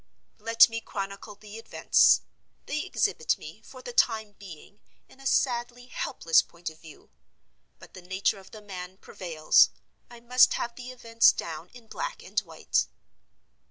Let 0.39 0.67
me 0.67 0.81
chronicle 0.81 1.35
the 1.35 1.59
events. 1.59 2.21
They 2.65 2.79
exhibit 2.79 3.37
me, 3.37 3.61
for 3.63 3.83
the 3.83 3.93
time 3.93 4.31
being, 4.31 4.79
in 5.07 5.19
a 5.19 5.27
sadly 5.27 5.85
helpless 5.85 6.41
point 6.41 6.71
of 6.71 6.79
view. 6.81 7.11
But 7.77 7.93
the 7.93 8.01
nature 8.01 8.39
of 8.39 8.49
the 8.49 8.63
man 8.63 8.97
prevails: 8.97 9.69
I 10.09 10.19
must 10.19 10.55
have 10.55 10.75
the 10.75 10.89
events 10.91 11.31
down 11.31 11.69
in 11.71 11.85
black 11.85 12.23
and 12.23 12.39
white. 12.39 12.87